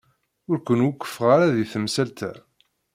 Ur 0.49 0.57
ken-wufqeɣ 0.65 1.29
ara 1.35 1.55
di 1.55 1.65
temsalt-a. 1.71 2.31